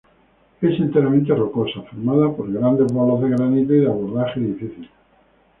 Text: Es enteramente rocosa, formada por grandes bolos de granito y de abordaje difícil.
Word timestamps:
Es 0.61 0.79
enteramente 0.79 1.31
rocosa, 1.35 1.83
formada 1.83 2.35
por 2.35 2.51
grandes 2.51 2.91
bolos 2.91 3.21
de 3.21 3.29
granito 3.29 3.71
y 3.71 3.81
de 3.81 3.85
abordaje 3.85 4.39
difícil. 4.39 4.89